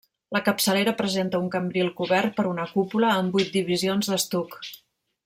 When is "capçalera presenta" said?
0.45-1.41